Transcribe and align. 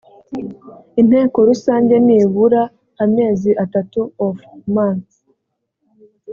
inteko 1.01 1.37
rusange 1.49 1.95
nibura 2.05 2.61
amezi 3.03 3.49
atatu 3.63 3.99
of 4.25 4.35
months 4.75 5.15